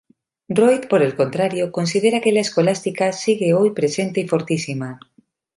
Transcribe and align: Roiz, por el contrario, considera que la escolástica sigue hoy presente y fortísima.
Roiz, 0.59 0.83
por 0.87 1.03
el 1.03 1.15
contrario, 1.15 1.71
considera 1.71 2.21
que 2.21 2.31
la 2.31 2.39
escolástica 2.39 3.11
sigue 3.13 3.53
hoy 3.53 3.69
presente 3.69 4.19
y 4.19 4.27
fortísima. 4.27 4.99